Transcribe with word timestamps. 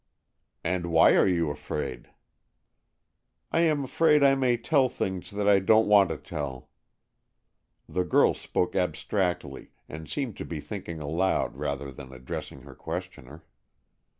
"And 0.63 0.87
why 0.87 1.15
are 1.15 1.27
you 1.27 1.51
afraid?" 1.51 2.09
"I 3.51 3.59
am 3.59 3.83
afraid 3.83 4.23
I 4.23 4.33
may 4.33 4.57
tell 4.57 4.89
things 4.89 5.29
that 5.29 5.47
I 5.47 5.59
don't 5.59 5.87
want 5.87 6.09
to 6.09 6.17
tell." 6.17 6.69
The 7.87 8.03
girl 8.03 8.33
spoke 8.33 8.75
abstractedly 8.75 9.73
and 9.87 10.09
seemed 10.09 10.37
to 10.37 10.43
be 10.45 10.59
thinking 10.59 11.01
aloud 11.01 11.55
rather 11.55 11.91
than 11.91 12.11
addressing 12.13 12.61
her 12.63 12.73
questioner. 12.73 13.43